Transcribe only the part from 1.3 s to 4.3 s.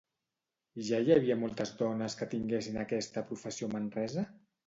moltes dones que tinguessin aquesta professió a Manresa?